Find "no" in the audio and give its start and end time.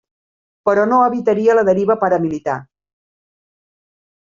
0.93-1.01